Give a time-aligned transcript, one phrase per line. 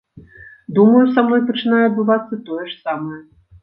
[0.77, 3.21] Думаю, са мной пачынае адбывацца тое ж самае.